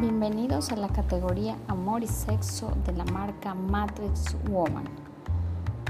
Bienvenidos 0.00 0.72
a 0.72 0.76
la 0.76 0.88
categoría 0.88 1.58
Amor 1.68 2.02
y 2.02 2.06
Sexo 2.06 2.72
de 2.86 2.94
la 2.94 3.04
marca 3.04 3.52
Matrix 3.52 4.34
Woman. 4.48 4.84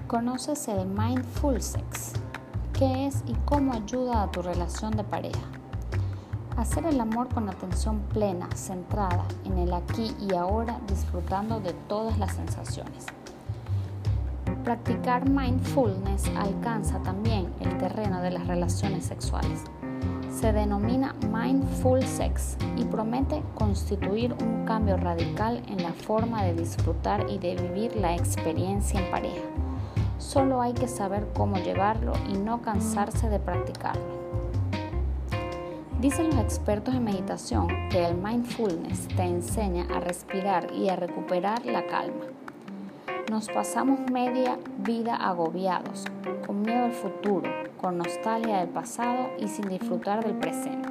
¿Conoces 0.09 0.67
el 0.67 0.85
Mindful 0.89 1.63
Sex? 1.63 2.15
¿Qué 2.73 3.07
es 3.07 3.23
y 3.29 3.35
cómo 3.45 3.73
ayuda 3.73 4.25
a 4.25 4.31
tu 4.33 4.43
relación 4.43 4.97
de 4.97 5.05
pareja? 5.05 5.39
Hacer 6.57 6.87
el 6.87 7.01
amor 7.01 7.33
con 7.33 7.49
atención 7.49 8.01
plena, 8.13 8.49
centrada 8.57 9.27
en 9.45 9.59
el 9.59 9.73
aquí 9.73 10.13
y 10.19 10.35
ahora, 10.35 10.81
disfrutando 10.89 11.61
de 11.61 11.73
todas 11.87 12.19
las 12.19 12.35
sensaciones. 12.35 13.07
Practicar 14.65 15.31
mindfulness 15.31 16.29
alcanza 16.37 16.99
también 17.05 17.55
el 17.61 17.79
terreno 17.79 18.21
de 18.23 18.33
las 18.33 18.49
relaciones 18.49 19.05
sexuales 19.05 19.67
se 20.31 20.53
denomina 20.53 21.15
Mindful 21.33 22.03
Sex 22.03 22.57
y 22.77 22.85
promete 22.85 23.43
constituir 23.55 24.33
un 24.35 24.65
cambio 24.65 24.97
radical 24.97 25.63
en 25.69 25.83
la 25.83 25.93
forma 25.93 26.45
de 26.45 26.55
disfrutar 26.55 27.27
y 27.29 27.39
de 27.39 27.57
vivir 27.57 27.97
la 27.97 28.15
experiencia 28.15 29.01
en 29.01 29.11
pareja. 29.11 29.43
Solo 30.19 30.61
hay 30.61 30.73
que 30.73 30.89
saber 30.89 31.27
cómo 31.35 31.57
llevarlo 31.57 32.13
y 32.29 32.39
no 32.39 32.63
cansarse 32.63 33.29
de 33.29 33.41
practicarlo. 33.41 34.21
Dicen 36.01 36.29
los 36.29 36.39
expertos 36.39 36.95
en 36.95 37.05
meditación 37.05 37.69
que 37.91 38.07
el 38.07 38.17
mindfulness 38.17 39.09
te 39.09 39.23
enseña 39.23 39.87
a 39.95 40.01
respirar 40.01 40.73
y 40.73 40.89
a 40.89 40.97
recuperar 40.97 41.67
la 41.67 41.87
calma. 41.87 42.25
Nos 43.31 43.47
pasamos 43.47 44.01
media 44.11 44.59
vida 44.79 45.15
agobiados, 45.15 46.05
con 46.45 46.63
miedo 46.63 46.87
al 46.87 46.93
futuro, 46.93 47.49
con 47.81 47.97
nostalgia 47.97 48.59
del 48.59 48.71
pasado 48.71 49.29
y 49.39 49.47
sin 49.47 49.69
disfrutar 49.69 50.25
del 50.25 50.35
presente. 50.35 50.89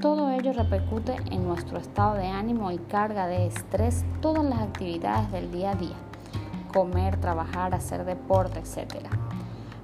Todo 0.00 0.30
ello 0.30 0.52
repercute 0.52 1.16
en 1.32 1.44
nuestro 1.44 1.78
estado 1.78 2.14
de 2.14 2.28
ánimo 2.28 2.70
y 2.70 2.78
carga 2.78 3.26
de 3.26 3.48
estrés 3.48 4.04
todas 4.20 4.44
las 4.44 4.60
actividades 4.60 5.32
del 5.32 5.50
día 5.50 5.72
a 5.72 5.74
día, 5.74 5.96
comer, 6.72 7.16
trabajar, 7.16 7.74
hacer 7.74 8.04
deporte, 8.04 8.60
etc. 8.60 9.08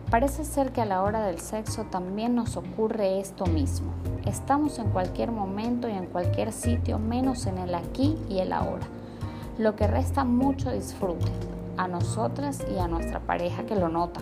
Parece 0.09 0.45
ser 0.45 0.71
que 0.71 0.83
a 0.83 0.87
la 0.87 1.03
hora 1.03 1.27
del 1.27 1.41
sexo 1.41 1.83
también 1.91 2.37
nos 2.37 2.57
ocurre 2.57 3.19
esto 3.19 3.45
mismo. 3.47 3.93
Estamos 4.25 4.79
en 4.79 4.89
cualquier 4.91 5.33
momento 5.33 5.89
y 5.89 5.95
en 5.95 6.07
cualquier 6.07 6.53
sitio 6.53 7.01
menos 7.01 7.47
en 7.47 7.59
el 7.59 7.75
aquí 7.75 8.17
y 8.29 8.39
el 8.39 8.53
ahora, 8.53 8.87
lo 9.59 9.75
que 9.75 9.89
resta 9.89 10.23
mucho 10.23 10.71
disfrute 10.71 11.33
a 11.77 11.89
nosotras 11.89 12.65
y 12.75 12.79
a 12.79 12.89
nuestra 12.89 13.21
pareja 13.21 13.65
que 13.65 13.77
lo 13.77 13.89
nota. 13.89 14.21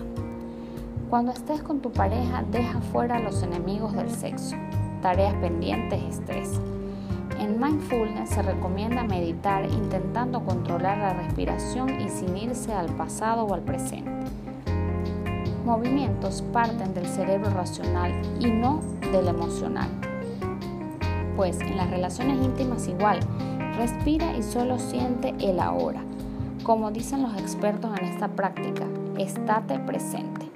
Cuando 1.09 1.33
estés 1.33 1.63
con 1.63 1.81
tu 1.81 1.91
pareja, 1.91 2.45
deja 2.51 2.81
fuera 2.93 3.19
los 3.19 3.43
enemigos 3.43 3.95
del 3.95 4.11
sexo, 4.11 4.57
tareas 5.03 5.35
pendientes, 5.35 6.01
estrés. 6.03 6.61
En 7.41 7.61
mindfulness 7.61 8.31
se 8.31 8.43
recomienda 8.43 9.03
meditar 9.03 9.65
intentando 9.65 10.45
controlar 10.45 10.99
la 10.99 11.15
respiración 11.15 12.01
y 12.01 12.09
sin 12.09 12.37
irse 12.37 12.73
al 12.73 12.87
pasado 12.91 13.45
o 13.45 13.55
al 13.55 13.63
presente. 13.63 14.11
Movimientos 15.65 16.43
parten 16.53 16.95
del 16.95 17.07
cerebro 17.07 17.51
racional 17.51 18.13
y 18.39 18.51
no 18.51 18.81
del 19.11 19.29
emocional. 19.29 19.89
Pues 21.37 21.61
en 21.61 21.77
las 21.77 21.91
relaciones 21.91 22.45
íntimas 22.45 22.87
igual, 22.87 23.21
respira 23.77 24.37
y 24.37 24.43
solo 24.43 24.79
siente 24.79 25.35
el 25.41 25.59
ahora 25.59 26.03
como 26.71 26.93
dicen 26.93 27.23
los 27.23 27.35
expertos 27.35 27.91
en 27.99 28.05
esta 28.05 28.29
práctica, 28.29 28.87
estate 29.19 29.81
presente. 29.81 30.49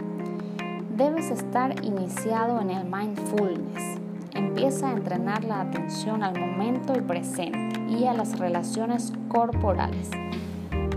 Debes 0.96 1.32
estar 1.32 1.84
iniciado 1.84 2.60
en 2.60 2.70
el 2.70 2.84
mindfulness. 2.84 3.98
Empieza 4.32 4.90
a 4.90 4.92
entrenar 4.92 5.42
la 5.42 5.62
atención 5.62 6.22
al 6.22 6.38
momento 6.38 6.96
y 6.96 7.00
presente 7.00 7.80
y 7.88 8.04
a 8.06 8.14
las 8.14 8.38
relaciones 8.38 9.12
corporales. 9.26 10.08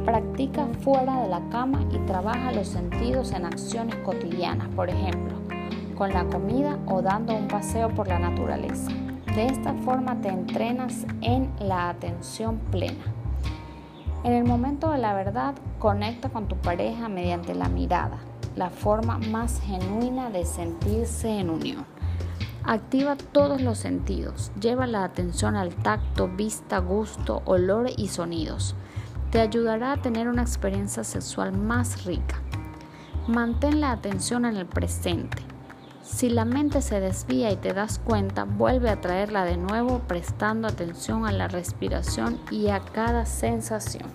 Practica 0.06 0.68
fuera 0.82 1.24
de 1.24 1.30
la 1.30 1.42
cama 1.50 1.84
y 1.92 1.98
trabaja 2.06 2.52
los 2.52 2.68
sentidos 2.68 3.32
en 3.32 3.48
acciones 3.48 3.96
cotidianas, 4.06 4.68
por 4.76 4.88
ejemplo, 4.88 5.36
con 5.98 6.14
la 6.14 6.26
comida 6.26 6.78
o 6.86 7.02
dando 7.02 7.34
un 7.34 7.48
paseo 7.48 7.90
por 7.90 8.08
la 8.08 8.20
naturaleza. 8.20 8.92
De 9.34 9.48
esta 9.48 9.74
forma 9.74 10.22
te 10.22 10.30
entrenas 10.30 11.08
en 11.22 11.50
la 11.60 11.90
atención 11.90 12.60
plena. 12.70 13.17
En 14.24 14.34
el 14.34 14.44
momento 14.44 14.92
de 14.92 14.98
la 14.98 15.14
verdad, 15.14 15.54
conecta 15.80 16.30
con 16.30 16.48
tu 16.48 16.56
pareja 16.58 17.08
mediante 17.08 17.54
la 17.54 17.70
mirada, 17.70 18.18
la 18.56 18.70
forma 18.70 19.20
más 19.20 19.62
genuina 19.62 20.30
de 20.30 20.46
sentirse 20.46 21.40
en 21.40 21.50
unión. 21.50 21.86
Activa 22.64 23.16
todos 23.16 23.62
los 23.62 23.78
sentidos, 23.78 24.52
lleva 24.60 24.88
la 24.88 25.04
atención 25.06 25.56
al 25.56 25.74
tacto, 25.74 26.28
vista, 26.28 26.80
gusto, 26.80 27.42
olor 27.46 27.90
y 27.96 28.10
sonidos. 28.10 28.76
Te 29.32 29.40
ayudará 29.40 29.94
a 29.94 30.02
tener 30.02 30.28
una 30.28 30.42
experiencia 30.42 31.04
sexual 31.04 31.54
más 31.54 32.04
rica. 32.04 32.42
Mantén 33.28 33.80
la 33.80 33.92
atención 33.92 34.46
en 34.46 34.58
el 34.58 34.66
presente. 34.66 35.38
Si 36.08 36.30
la 36.30 36.46
mente 36.46 36.82
se 36.82 37.00
desvía 37.02 37.52
y 37.52 37.58
te 37.58 37.74
das 37.74 38.00
cuenta, 38.00 38.46
vuelve 38.46 38.90
a 38.90 39.02
traerla 39.02 39.44
de 39.44 39.58
nuevo 39.58 40.00
prestando 40.08 40.68
atención 40.68 41.28
a 41.28 41.32
la 41.32 41.48
respiración 41.48 42.40
y 42.50 42.70
a 42.70 42.80
cada 42.80 43.26
sensación. 43.26 44.06